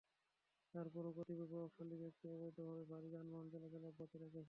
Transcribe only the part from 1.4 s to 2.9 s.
প্রভাবশালী ব্যক্তি অবৈধভাবে